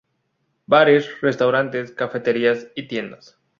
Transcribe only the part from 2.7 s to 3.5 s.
y tiendas.